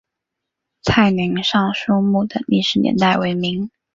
[0.83, 3.69] 泰宁尚书墓的历史年代为明。